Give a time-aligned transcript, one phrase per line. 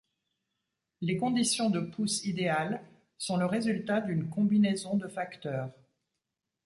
[1.01, 2.81] Les conditions de pousse idéales
[3.19, 5.69] sont le résultat d'une combinaison de facteurs.